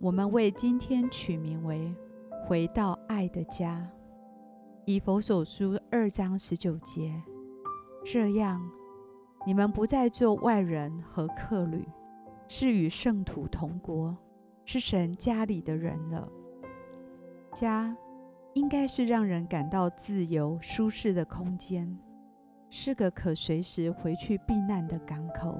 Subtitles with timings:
[0.00, 1.94] 我们为今天取名为
[2.44, 3.88] “回到爱的家”。
[4.84, 7.14] 以弗所书二章十九节，
[8.04, 8.60] 这样
[9.46, 11.88] 你们不再做外人和客旅，
[12.48, 14.14] 是与圣徒同国，
[14.66, 16.28] 是神家里的人了。
[17.54, 17.96] 家
[18.52, 21.98] 应该是让人感到自由舒适的空间，
[22.68, 25.58] 是个可随时回去避难的港口，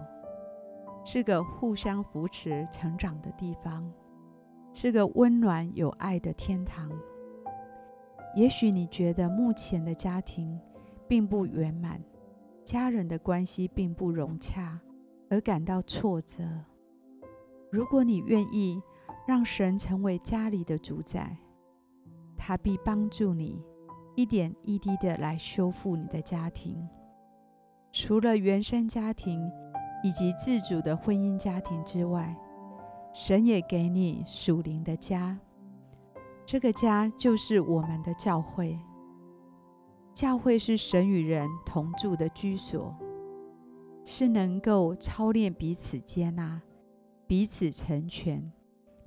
[1.03, 3.91] 是个互相扶持成长的地方。
[4.75, 6.91] 是个温暖有爱的天堂。
[8.35, 10.61] 也许你觉得目前的家庭
[11.07, 12.03] 并不圆满，
[12.65, 14.81] 家人的关系并不融洽，
[15.31, 16.43] 而感到挫折。
[17.71, 18.83] 如果你愿意
[19.27, 21.37] 让神成为家里的主宰，
[22.37, 23.63] 他必帮助你
[24.17, 26.87] 一点一滴的来修复你的家庭。
[27.93, 29.49] 除了原生家庭
[30.03, 32.37] 以及自主的婚姻家庭之外，
[33.15, 35.39] 神也给你属灵的家，
[36.45, 38.77] 这个家就是我们的教会。
[40.13, 42.93] 教会是神与人同住的居所，
[44.05, 46.61] 是能够操练彼此接纳、
[47.25, 48.53] 彼此成全、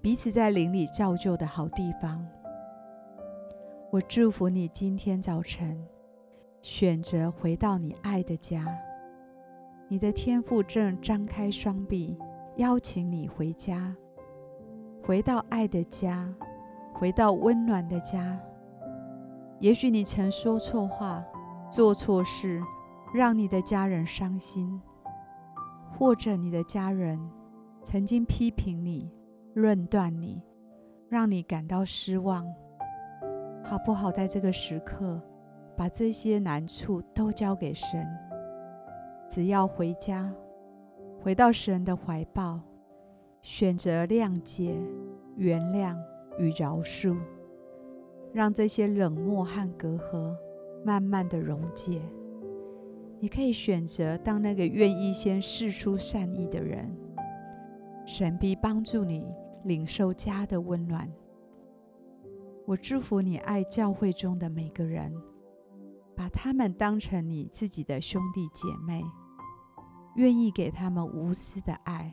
[0.02, 2.26] 彼此在灵里造就的好地方。
[3.92, 5.86] 我祝福你今天早晨
[6.62, 8.66] 选择回到你爱的家，
[9.90, 12.18] 你的天父正张开双臂。
[12.58, 13.96] 邀请你回家，
[15.04, 16.28] 回到爱的家，
[16.92, 18.40] 回到温暖的家。
[19.60, 21.24] 也许你曾说错话，
[21.70, 22.60] 做错事，
[23.14, 24.82] 让你的家人伤心，
[25.96, 27.20] 或者你的家人
[27.84, 29.12] 曾经批评你、
[29.54, 30.42] 论断你，
[31.10, 32.44] 让你感到失望。
[33.64, 34.12] 好不好？
[34.12, 35.22] 在这个时刻，
[35.76, 38.04] 把这些难处都交给神，
[39.30, 40.34] 只要回家。
[41.28, 42.58] 回到神的怀抱，
[43.42, 44.74] 选择谅解、
[45.36, 45.94] 原谅
[46.40, 47.18] 与饶恕，
[48.32, 50.34] 让这些冷漠和隔阂
[50.86, 52.02] 慢慢的溶解。
[53.20, 56.90] 你可以选择当那个愿意先试出善意的人，
[58.06, 59.26] 神必帮助你
[59.66, 61.12] 领受家的温暖。
[62.66, 65.14] 我祝福你爱教会中的每个人，
[66.16, 69.04] 把他们当成你自己的兄弟姐妹。
[70.18, 72.12] 愿意给他们无私的爱，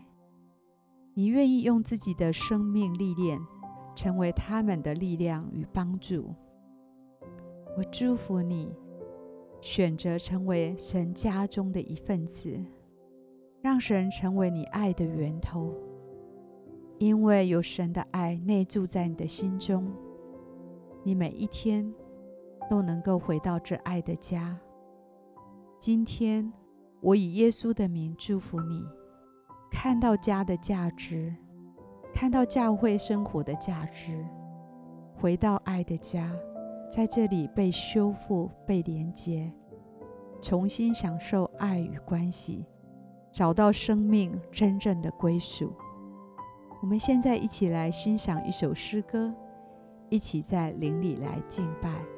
[1.14, 3.40] 你愿意用自己的生命历练，
[3.96, 6.34] 成为他们的力量与帮助。
[7.78, 8.76] 我祝福你，
[9.62, 12.62] 选择成为神家中的一份子，
[13.62, 15.72] 让神成为你爱的源头。
[16.98, 19.90] 因为有神的爱内住在你的心中，
[21.02, 21.90] 你每一天
[22.68, 24.60] 都能够回到这爱的家。
[25.80, 26.52] 今天。
[27.04, 28.82] 我以耶稣的名祝福你，
[29.70, 31.36] 看到家的价值，
[32.14, 34.24] 看到教会生活的价值，
[35.14, 36.34] 回到爱的家，
[36.90, 39.52] 在这里被修复、被连接，
[40.40, 42.64] 重新享受爱与关系，
[43.30, 45.74] 找到生命真正的归属。
[46.80, 49.30] 我们现在一起来欣赏一首诗歌，
[50.08, 52.13] 一起在灵里来敬拜。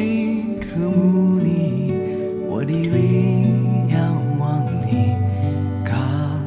[0.00, 1.92] 你可慕你，
[2.48, 3.44] 我的力
[3.92, 5.14] 仰望你，
[5.84, 5.94] 靠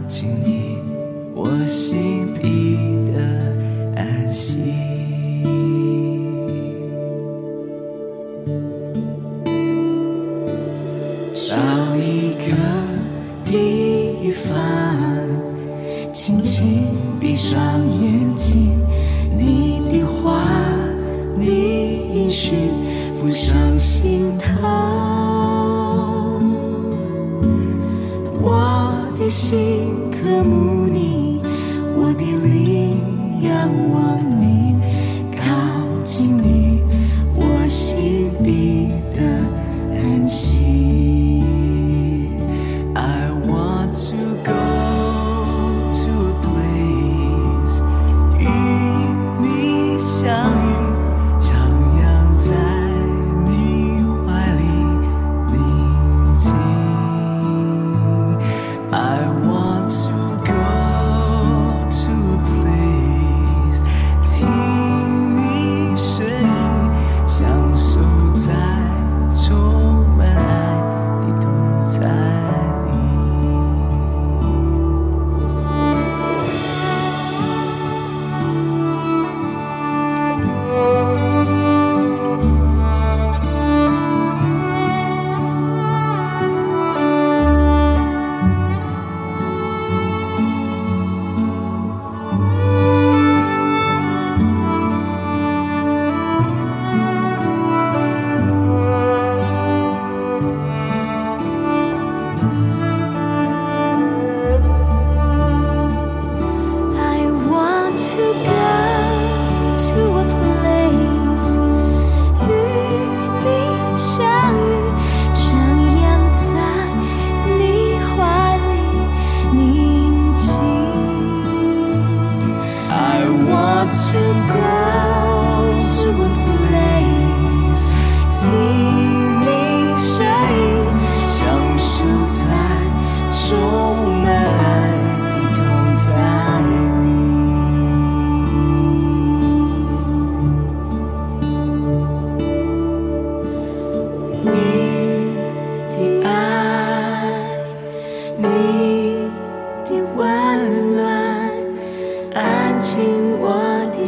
[0.08, 0.80] 近你，
[1.36, 2.78] 我心底
[3.12, 3.22] 的
[3.96, 4.60] 安息。
[11.36, 11.56] 找
[11.96, 12.58] 一个
[13.46, 14.58] 地方，
[16.12, 16.88] 轻轻
[17.20, 17.62] 闭上
[18.02, 18.80] 眼睛，
[19.38, 20.44] 你的话，
[21.38, 22.56] 你已许。
[23.24, 24.68] 浮上心他，
[28.42, 31.42] 我的心渴慕你，
[31.96, 33.00] 我的灵
[33.42, 34.44] 仰望你，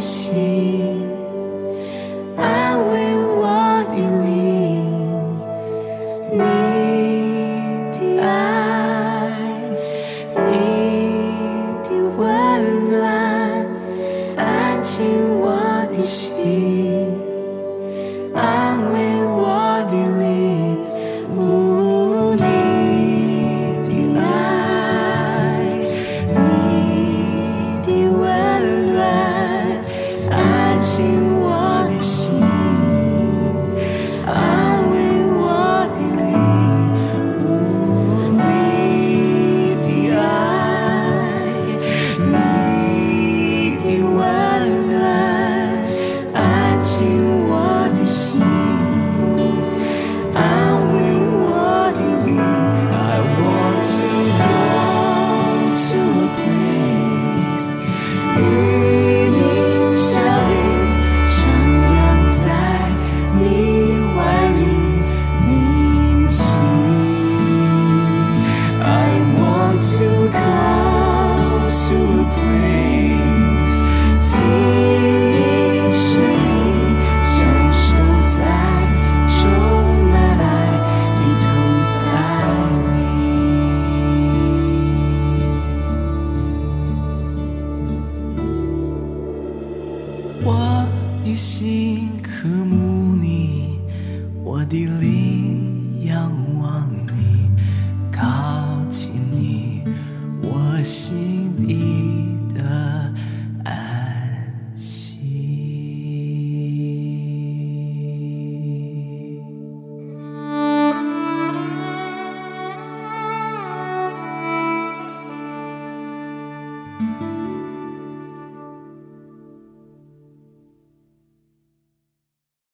[0.06, 0.45] você.
[90.48, 90.86] 我
[91.24, 93.80] 一心渴慕你，
[94.44, 95.25] 我的灵。